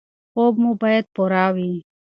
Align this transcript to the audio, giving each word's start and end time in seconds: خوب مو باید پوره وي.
خوب 0.33 0.53
مو 0.61 0.71
باید 0.81 1.05
پوره 1.15 1.45
وي. 1.55 1.73